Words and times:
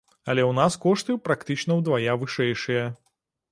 Але 0.33 0.41
ў 0.45 0.53
нас 0.59 0.77
кошты 0.85 1.17
практычна 1.27 1.77
ўдвая 1.83 2.17
вышэйшыя. 2.25 2.91